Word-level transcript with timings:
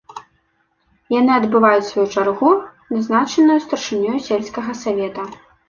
Яны 1.15 1.31
адбываюць 1.35 1.85
сваю 1.91 2.07
чаргу, 2.15 2.49
назначаную 2.95 3.59
старшынёю 3.69 4.17
сельскага 4.33 4.71
савета. 4.85 5.31